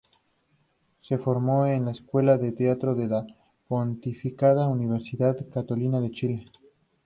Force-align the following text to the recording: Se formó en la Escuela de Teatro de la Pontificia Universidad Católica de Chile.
Se 1.01 1.19
formó 1.19 1.67
en 1.67 1.85
la 1.85 1.91
Escuela 1.91 2.39
de 2.39 2.53
Teatro 2.53 2.95
de 2.95 3.05
la 3.05 3.23
Pontificia 3.67 4.65
Universidad 4.65 5.37
Católica 5.51 5.99
de 5.99 6.09
Chile. 6.09 6.45